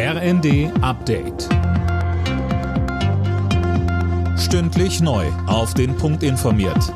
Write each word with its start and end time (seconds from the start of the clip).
RND 0.00 0.70
Update. 0.80 1.48
Stündlich 4.38 5.00
neu. 5.00 5.26
Auf 5.48 5.74
den 5.74 5.96
Punkt 5.96 6.22
informiert. 6.22 6.94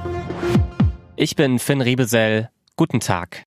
Ich 1.17 1.34
bin 1.34 1.58
Finn 1.58 1.80
Riebesell. 1.80 2.49
Guten 2.76 3.00
Tag. 3.00 3.42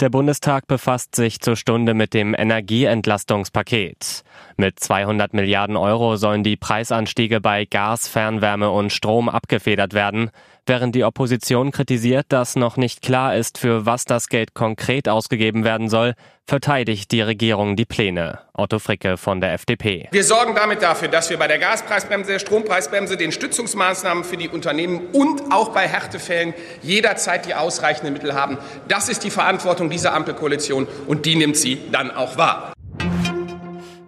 Der 0.00 0.10
Bundestag 0.10 0.66
befasst 0.66 1.16
sich 1.16 1.40
zur 1.40 1.56
Stunde 1.56 1.94
mit 1.94 2.12
dem 2.12 2.34
Energieentlastungspaket. 2.34 4.24
Mit 4.58 4.78
200 4.78 5.32
Milliarden 5.32 5.78
Euro 5.78 6.16
sollen 6.16 6.42
die 6.42 6.58
Preisanstiege 6.58 7.40
bei 7.40 7.64
Gas, 7.64 8.08
Fernwärme 8.08 8.70
und 8.70 8.92
Strom 8.92 9.30
abgefedert 9.30 9.94
werden, 9.94 10.30
während 10.70 10.94
die 10.94 11.02
Opposition 11.02 11.72
kritisiert, 11.72 12.26
dass 12.28 12.54
noch 12.54 12.76
nicht 12.76 13.02
klar 13.02 13.34
ist, 13.34 13.58
für 13.58 13.86
was 13.86 14.04
das 14.04 14.28
Geld 14.28 14.54
konkret 14.54 15.08
ausgegeben 15.08 15.64
werden 15.64 15.88
soll, 15.88 16.14
verteidigt 16.46 17.10
die 17.10 17.22
Regierung 17.22 17.74
die 17.74 17.84
Pläne. 17.84 18.38
Otto 18.54 18.78
Fricke 18.78 19.16
von 19.16 19.40
der 19.40 19.52
FDP. 19.54 20.08
Wir 20.12 20.22
sorgen 20.22 20.54
damit 20.54 20.80
dafür, 20.80 21.08
dass 21.08 21.28
wir 21.28 21.38
bei 21.38 21.48
der 21.48 21.58
Gaspreisbremse, 21.58 22.30
der 22.30 22.38
Strompreisbremse, 22.38 23.16
den 23.16 23.32
Stützungsmaßnahmen 23.32 24.22
für 24.22 24.36
die 24.36 24.48
Unternehmen 24.48 25.08
und 25.12 25.50
auch 25.50 25.70
bei 25.70 25.88
Härtefällen 25.88 26.54
jederzeit 26.82 27.46
die 27.46 27.54
ausreichenden 27.54 28.12
Mittel 28.12 28.34
haben. 28.34 28.56
Das 28.86 29.08
ist 29.08 29.24
die 29.24 29.30
Verantwortung 29.30 29.90
dieser 29.90 30.14
Ampelkoalition 30.14 30.86
und 31.08 31.26
die 31.26 31.34
nimmt 31.34 31.56
sie 31.56 31.80
dann 31.90 32.12
auch 32.12 32.36
wahr. 32.36 32.72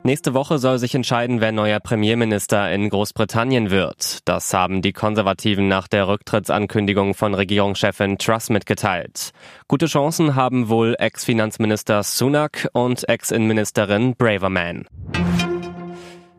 Nächste 0.04 0.34
Woche 0.34 0.58
soll 0.58 0.78
sich 0.78 0.96
entscheiden, 0.96 1.40
wer 1.40 1.52
neuer 1.52 1.78
Premierminister 1.78 2.72
in 2.72 2.90
Großbritannien 2.90 3.70
wird. 3.70 4.18
Das 4.24 4.52
haben 4.52 4.82
die 4.82 4.92
Konservativen 4.92 5.68
nach 5.68 5.86
der 5.86 6.08
Rücktrittsankündigung 6.08 7.14
von 7.14 7.34
Regierungschefin 7.34 8.18
Truss 8.18 8.50
mitgeteilt. 8.50 9.30
Gute 9.68 9.86
Chancen 9.86 10.34
haben 10.34 10.68
wohl 10.68 10.96
Ex-Finanzminister 10.98 12.02
Sunak 12.02 12.68
und 12.72 13.08
Ex-Innenministerin 13.08 14.16
Braverman. 14.16 14.86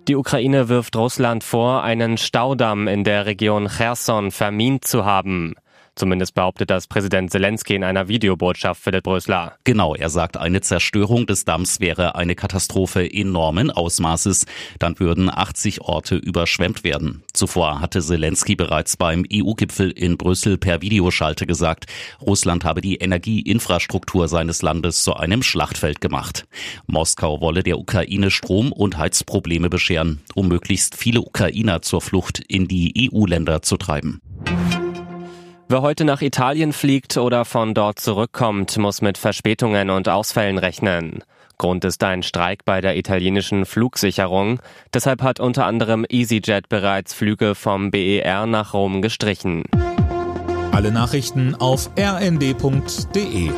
Die 0.10 0.18
Ukraine 0.18 0.68
wirft 0.68 0.98
Russland 0.98 1.46
vor, 1.46 1.84
einen 1.84 2.18
Staudamm 2.18 2.90
in 2.90 3.06
der 3.06 3.26
Region 3.26 3.70
Cherson 3.70 4.32
vermint 4.32 4.84
zu 4.84 5.06
haben. 5.06 5.56
Zumindest 5.96 6.34
behauptet 6.34 6.72
das 6.72 6.88
Präsident 6.88 7.30
Zelensky 7.32 7.76
in 7.76 7.84
einer 7.84 8.08
Videobotschaft, 8.08 8.82
Philipp 8.82 9.06
Rösler. 9.06 9.58
Genau, 9.64 9.94
er 9.94 10.10
sagt, 10.10 10.38
eine 10.38 10.62
Zerstörung 10.62 11.28
des 11.28 11.46
Damms 11.46 11.80
wäre 11.80 12.16
eine 12.16 12.36
Katastrophe 12.36 13.12
enormen 13.12 13.70
Ausmaßes. 13.70 14.46
Dann 14.80 15.00
würden 15.00 15.30
80 15.30 15.82
Orte 15.82 16.16
überschwemmt 16.16 16.84
werden. 16.84 17.24
Zuvor 17.34 17.80
hatte 17.80 18.02
Zelensky 18.02 18.56
bereits 18.56 18.98
beim 18.98 19.24
EU-Gipfel 19.32 19.92
in 19.92 20.18
Brüssel 20.18 20.58
per 20.58 20.82
Videoschalte 20.82 21.46
gesagt, 21.46 21.86
Russland 22.22 22.66
habe 22.66 22.82
die 22.82 22.96
Energieinfrastruktur 22.96 24.28
seines 24.28 24.64
Landes 24.64 25.04
zu 25.04 25.16
einem 25.16 25.44
Schlachtfeld 25.44 26.02
gemacht. 26.02 26.48
Moskau 26.88 27.40
wolle 27.40 27.62
der 27.62 27.78
Ukraine 27.78 28.32
Strom- 28.32 28.72
und 28.72 28.98
Heizprobleme 28.98 29.70
bescheren, 29.70 30.22
um 30.34 30.48
möglichst 30.48 30.96
viele 30.96 31.22
Ukrainer 31.22 31.82
zur 31.82 32.02
Flucht 32.02 32.40
in 32.48 32.68
die 32.68 33.12
EU-Länder 33.14 33.62
zu 33.62 33.78
treiben. 33.78 34.20
Wer 35.70 35.82
heute 35.82 36.06
nach 36.06 36.22
Italien 36.22 36.74
fliegt 36.74 37.18
oder 37.18 37.46
von 37.46 37.74
dort 37.74 38.00
zurückkommt, 38.00 38.78
muss 38.78 39.02
mit 39.02 39.18
Verspätungen 39.18 39.90
und 39.90 40.10
Ausfällen 40.10 40.58
rechnen. 40.58 41.24
Grund 41.58 41.86
ist 41.86 42.04
ein 42.04 42.24
Streik 42.24 42.66
bei 42.66 42.82
der 42.82 42.98
italienischen 42.98 43.66
Flugsicherung. 43.66 44.60
Deshalb 44.94 45.22
hat 45.22 45.40
unter 45.40 45.66
anderem 45.66 46.06
EasyJet 46.10 46.68
bereits 46.68 47.14
Flüge 47.14 47.56
vom 47.56 47.92
BER 47.92 48.46
nach 48.46 48.74
Rom 48.74 49.02
gestrichen. 49.02 49.64
Alle 50.72 50.92
Nachrichten 50.92 51.56
auf 51.56 51.90
rnd.de 51.98 53.52